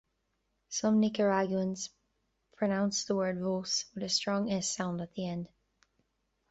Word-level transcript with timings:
Some 0.69 0.99
Nicaraguans 0.99 1.91
pronounce 2.55 3.03
the 3.03 3.15
word 3.15 3.39
"vos" 3.39 3.85
with 3.93 4.01
a 4.03 4.09
strong 4.09 4.51
"s" 4.51 4.67
sound 4.75 4.99
at 4.99 5.13
the 5.13 5.27
end. 5.27 5.47